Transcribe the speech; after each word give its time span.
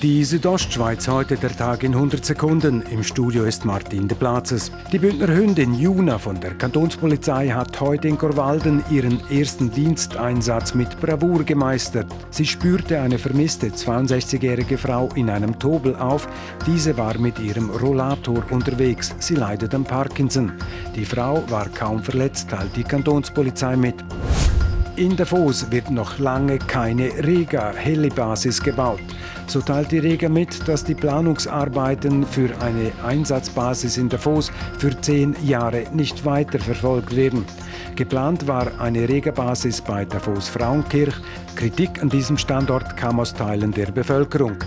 Die 0.00 0.22
Südostschweiz 0.22 1.08
heute 1.08 1.36
der 1.36 1.50
Tag 1.50 1.82
in 1.82 1.92
100 1.92 2.24
Sekunden. 2.24 2.82
Im 2.82 3.02
Studio 3.02 3.42
ist 3.42 3.64
Martin 3.64 4.06
de 4.06 4.16
Platzes. 4.16 4.70
Die 4.92 4.98
Bündner 5.00 5.26
Hündin 5.26 5.74
Juna 5.74 6.18
von 6.18 6.40
der 6.40 6.54
Kantonspolizei 6.54 7.48
hat 7.48 7.80
heute 7.80 8.06
in 8.06 8.16
Korwalden 8.16 8.84
ihren 8.92 9.20
ersten 9.28 9.72
Diensteinsatz 9.72 10.72
mit 10.72 11.00
Bravour 11.00 11.42
gemeistert. 11.42 12.06
Sie 12.30 12.46
spürte 12.46 13.00
eine 13.00 13.18
vermisste 13.18 13.70
62-jährige 13.70 14.78
Frau 14.78 15.08
in 15.16 15.30
einem 15.30 15.58
Tobel 15.58 15.96
auf. 15.96 16.28
Diese 16.64 16.96
war 16.96 17.18
mit 17.18 17.40
ihrem 17.40 17.68
Rollator 17.68 18.44
unterwegs. 18.50 19.12
Sie 19.18 19.34
leidet 19.34 19.74
an 19.74 19.82
Parkinson. 19.82 20.52
Die 20.94 21.04
Frau 21.04 21.42
war 21.50 21.68
kaum 21.70 22.04
verletzt, 22.04 22.50
teilt 22.50 22.76
die 22.76 22.84
Kantonspolizei 22.84 23.74
mit. 23.74 23.96
In 24.94 25.16
Davos 25.16 25.70
wird 25.70 25.90
noch 25.90 26.18
lange 26.18 26.58
keine 26.58 27.08
Rega-Helibasis 27.24 28.60
gebaut. 28.60 29.00
So 29.48 29.62
teilt 29.62 29.92
die 29.92 29.98
Rega 29.98 30.28
mit, 30.28 30.68
dass 30.68 30.84
die 30.84 30.94
Planungsarbeiten 30.94 32.26
für 32.26 32.50
eine 32.60 32.92
Einsatzbasis 33.02 33.96
in 33.96 34.10
Davos 34.10 34.52
für 34.78 35.00
zehn 35.00 35.34
Jahre 35.42 35.84
nicht 35.90 36.26
weiter 36.26 36.58
verfolgt 36.58 37.16
werden. 37.16 37.46
Geplant 37.96 38.46
war 38.46 38.78
eine 38.78 39.08
Rega-Basis 39.08 39.80
bei 39.80 40.04
Davos 40.04 40.50
Frauenkirch. 40.50 41.14
Kritik 41.56 42.02
an 42.02 42.10
diesem 42.10 42.36
Standort 42.36 42.94
kam 42.98 43.18
aus 43.20 43.32
Teilen 43.32 43.72
der 43.72 43.86
Bevölkerung. 43.86 44.58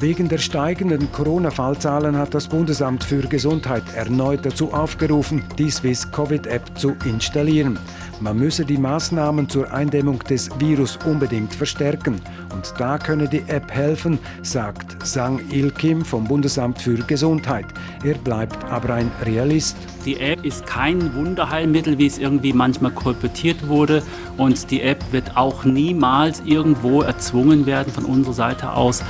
Wegen 0.00 0.28
der 0.28 0.38
steigenden 0.38 1.10
Corona-Fallzahlen 1.10 2.16
hat 2.16 2.32
das 2.32 2.46
Bundesamt 2.46 3.02
für 3.02 3.22
Gesundheit 3.22 3.82
erneut 3.96 4.44
dazu 4.46 4.72
aufgerufen, 4.72 5.42
die 5.58 5.70
Swiss 5.70 6.08
Covid-App 6.12 6.78
zu 6.78 6.94
installieren. 7.04 7.78
Man 8.20 8.36
müsse 8.36 8.64
die 8.64 8.78
Maßnahmen 8.78 9.48
zur 9.48 9.72
Eindämmung 9.72 10.18
des 10.24 10.50
Virus 10.58 10.98
unbedingt 11.04 11.54
verstärken. 11.54 12.20
Und 12.52 12.74
da 12.76 12.98
könne 12.98 13.28
die 13.28 13.44
App 13.46 13.70
helfen, 13.70 14.18
sagt 14.42 15.06
Sang 15.06 15.40
Il 15.50 15.70
Kim 15.70 16.04
vom 16.04 16.24
Bundesamt 16.24 16.80
für 16.80 16.96
Gesundheit. 16.96 17.66
Er 18.02 18.14
bleibt 18.14 18.64
aber 18.64 18.94
ein 18.94 19.10
Realist. 19.24 19.76
Die 20.04 20.18
App 20.18 20.44
ist 20.44 20.66
kein 20.66 21.14
Wunderheilmittel, 21.14 21.98
wie 21.98 22.06
es 22.06 22.18
irgendwie 22.18 22.52
manchmal 22.52 22.90
kolportiert 22.90 23.68
wurde. 23.68 24.02
Und 24.36 24.70
die 24.72 24.82
App 24.82 25.04
wird 25.12 25.36
auch 25.36 25.64
niemals 25.64 26.42
irgendwo 26.44 27.02
erzwungen 27.02 27.66
werden 27.66 27.92
von 27.92 28.04
unserer 28.04 28.34
Seite 28.34 28.72
aus. 28.72 29.04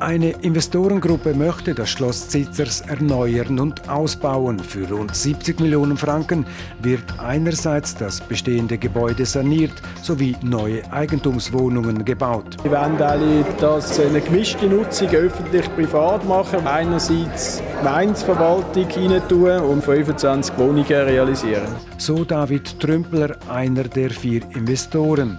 Eine 0.00 0.30
Investorengruppe 0.42 1.32
möchte 1.32 1.74
das 1.74 1.88
Schloss 1.88 2.28
Zitzers 2.28 2.82
erneuern 2.82 3.58
und 3.58 3.88
ausbauen. 3.88 4.58
Für 4.58 4.86
rund 4.90 5.14
70 5.14 5.58
Millionen 5.60 5.96
Franken 5.96 6.44
wird 6.82 7.18
einerseits 7.18 7.94
das 7.94 8.20
bestehende 8.20 8.76
Gebäude 8.76 9.24
saniert 9.24 9.72
sowie 10.02 10.36
neue 10.42 10.82
Eigentumswohnungen 10.92 12.04
gebaut. 12.04 12.58
Wir 12.62 12.72
wollen 12.72 13.00
alle 13.00 13.44
das 13.58 13.98
eine 13.98 14.20
gemischte 14.20 14.66
Nutzung 14.66 15.08
öffentlich-privat 15.08 16.26
machen. 16.28 16.66
Einerseits 16.66 17.62
Gemeindeverwaltung 17.78 18.86
rein 18.90 19.22
tun 19.28 19.60
und 19.60 19.82
25 19.82 20.58
Wohnungen 20.58 20.84
realisieren. 20.84 21.68
So 21.96 22.22
David 22.24 22.78
Trümpler, 22.80 23.36
einer 23.48 23.84
der 23.84 24.10
vier 24.10 24.42
Investoren. 24.54 25.38